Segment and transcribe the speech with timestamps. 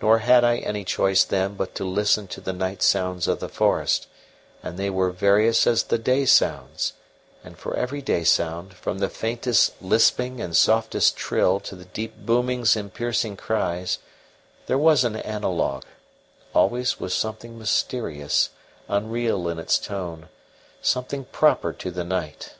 [0.00, 3.48] Nor had I any choice then but to listen to the night sounds of the
[3.48, 4.06] forest;
[4.62, 6.92] and they were various as the day sounds,
[7.42, 12.14] and for every day sound, from the faintest lisping and softest trill to the deep
[12.18, 13.98] boomings and piercing cries,
[14.66, 15.82] there was an analogue;
[16.54, 18.50] always with something mysterious,
[18.86, 20.28] unreal in its tone,
[20.80, 22.54] something proper to the night.